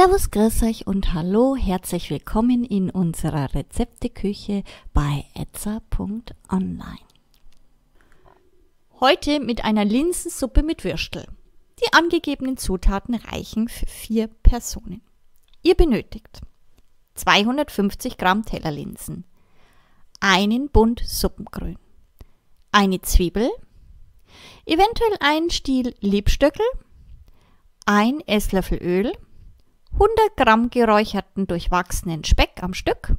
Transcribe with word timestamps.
Servus, 0.00 0.30
grüß 0.30 0.62
euch 0.62 0.86
und 0.86 1.12
hallo, 1.12 1.56
herzlich 1.56 2.08
willkommen 2.08 2.62
in 2.62 2.88
unserer 2.88 3.52
Rezepteküche 3.52 4.62
bei 4.94 5.24
etza.online. 5.34 7.00
Heute 9.00 9.40
mit 9.40 9.64
einer 9.64 9.84
Linsensuppe 9.84 10.62
mit 10.62 10.84
Würstel. 10.84 11.26
Die 11.82 11.92
angegebenen 11.92 12.56
Zutaten 12.56 13.16
reichen 13.16 13.66
für 13.66 13.86
vier 13.86 14.28
Personen. 14.28 15.02
Ihr 15.64 15.74
benötigt 15.74 16.42
250 17.14 18.18
Gramm 18.18 18.44
Tellerlinsen, 18.44 19.24
einen 20.20 20.68
Bund 20.68 21.02
Suppengrün, 21.04 21.76
eine 22.70 23.00
Zwiebel, 23.00 23.50
eventuell 24.64 25.16
einen 25.18 25.50
Stiel 25.50 25.96
Liebstöckel, 25.98 26.66
ein 27.84 28.20
Esslöffel 28.28 28.78
Öl, 28.80 29.12
100 30.00 30.36
Gramm 30.36 30.70
geräucherten 30.70 31.48
durchwachsenen 31.48 32.22
Speck 32.22 32.62
am 32.62 32.72
Stück, 32.72 33.16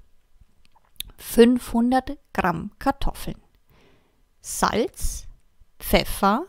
500 1.18 2.18
Gramm 2.32 2.72
Kartoffeln, 2.80 3.36
Salz, 4.40 5.28
Pfeffer, 5.78 6.46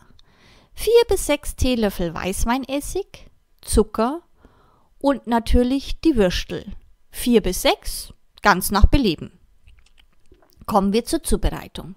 4 0.73 0.93
bis 1.09 1.25
6 1.25 1.57
Teelöffel 1.57 2.13
Weißweinessig, 2.13 3.29
Zucker 3.59 4.21
und 4.99 5.27
natürlich 5.27 5.99
die 5.99 6.15
Würstel. 6.15 6.65
4 7.09 7.41
bis 7.41 7.63
6, 7.63 8.13
ganz 8.41 8.71
nach 8.71 8.85
Belieben. 8.85 9.37
Kommen 10.65 10.93
wir 10.93 11.03
zur 11.03 11.23
Zubereitung. 11.23 11.95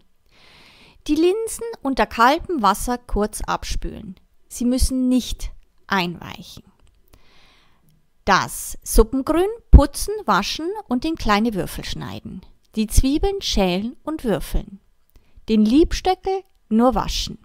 Die 1.06 1.14
Linsen 1.14 1.66
unter 1.82 2.06
kaltem 2.06 2.62
Wasser 2.62 2.98
kurz 2.98 3.42
abspülen. 3.42 4.18
Sie 4.48 4.64
müssen 4.64 5.08
nicht 5.08 5.52
einweichen. 5.86 6.73
Das 8.24 8.78
Suppengrün 8.82 9.48
putzen, 9.70 10.14
waschen 10.24 10.68
und 10.88 11.04
in 11.04 11.16
kleine 11.16 11.52
Würfel 11.52 11.84
schneiden. 11.84 12.40
Die 12.74 12.86
Zwiebeln 12.86 13.42
schälen 13.42 13.96
und 14.02 14.24
würfeln. 14.24 14.80
Den 15.50 15.64
Liebstöckel 15.64 16.42
nur 16.70 16.94
waschen. 16.94 17.38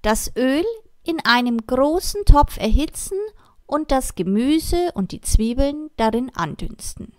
Das 0.00 0.34
Öl 0.36 0.64
in 1.02 1.20
einem 1.24 1.58
großen 1.58 2.24
Topf 2.24 2.56
erhitzen 2.56 3.18
und 3.66 3.90
das 3.90 4.14
Gemüse 4.14 4.92
und 4.94 5.12
die 5.12 5.20
Zwiebeln 5.20 5.90
darin 5.96 6.30
andünsten. 6.34 7.12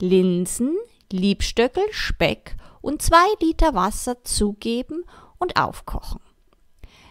Linsen, 0.00 0.74
Liebstöckel, 1.12 1.84
Speck 1.90 2.56
und 2.80 3.02
zwei 3.02 3.26
Liter 3.40 3.74
Wasser 3.74 4.24
zugeben 4.24 5.04
und 5.38 5.60
aufkochen. 5.60 6.20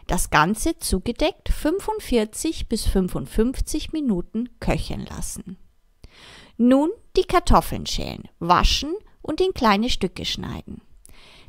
Das 0.08 0.30
Ganze 0.30 0.78
zugedeckt 0.78 1.50
45 1.50 2.68
bis 2.68 2.86
55 2.86 3.92
Minuten 3.92 4.50
köcheln 4.60 5.06
lassen. 5.06 5.58
Nun 6.58 6.92
die 7.18 7.24
Kartoffeln 7.24 7.86
schälen, 7.86 8.30
waschen 8.40 8.94
und 9.22 9.42
in 9.42 9.54
kleine 9.54 9.90
Stücke 9.90 10.26
schneiden. 10.26 10.82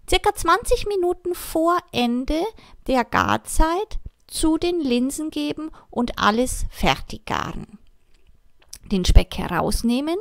Circa 0.09 0.35
20 0.35 0.87
Minuten 0.87 1.35
vor 1.35 1.79
Ende 1.93 2.41
der 2.87 3.05
Garzeit 3.05 3.99
zu 4.27 4.57
den 4.57 4.81
Linsen 4.81 5.31
geben 5.31 5.71
und 5.91 6.19
alles 6.19 6.65
fertig 6.71 7.27
garen. 7.27 7.79
Den 8.85 9.05
Speck 9.05 9.37
herausnehmen, 9.37 10.17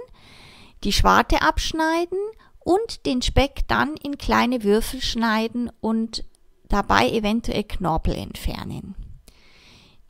die 0.84 0.92
Schwarte 0.92 1.42
abschneiden 1.42 2.20
und 2.60 3.06
den 3.06 3.22
Speck 3.22 3.68
dann 3.68 3.96
in 3.96 4.18
kleine 4.18 4.64
Würfel 4.64 5.02
schneiden 5.02 5.72
und 5.82 6.26
dabei 6.70 7.10
eventuell 7.10 7.64
Knorpel 7.64 8.16
entfernen. 8.16 8.96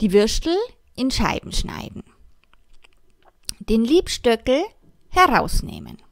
Die 0.00 0.12
Würstel 0.12 0.56
in 0.94 1.10
Scheiben 1.10 1.52
schneiden. 1.52 2.02
Den 3.58 3.84
Liebstöckel 3.84 4.62
herausnehmen. 5.08 6.02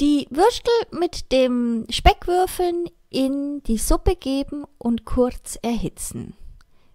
Die 0.00 0.26
Würstel 0.30 0.72
mit 0.92 1.32
dem 1.32 1.86
Speckwürfeln 1.90 2.88
in 3.10 3.62
die 3.64 3.78
Suppe 3.78 4.16
geben 4.16 4.64
und 4.78 5.04
kurz 5.04 5.58
erhitzen. 5.60 6.34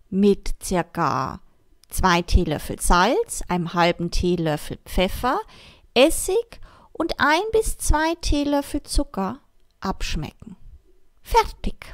Mit 0.09 0.55
circa 0.63 1.41
zwei 1.89 2.21
Teelöffel 2.21 2.79
Salz, 2.79 3.41
einem 3.47 3.73
halben 3.73 4.09
Teelöffel 4.09 4.77
Pfeffer, 4.85 5.39
Essig 5.93 6.59
und 6.91 7.19
ein 7.19 7.43
bis 7.51 7.77
zwei 7.77 8.15
Teelöffel 8.15 8.83
Zucker 8.83 9.39
abschmecken. 9.79 10.55
Fertig! 11.21 11.93